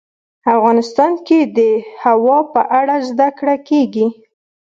افغانستان 0.55 1.11
کې 1.27 1.39
د 1.57 1.59
هوا 2.03 2.39
په 2.53 2.61
اړه 2.79 2.95
زده 3.09 3.29
کړه 3.37 3.55
کېږي. 3.67 4.07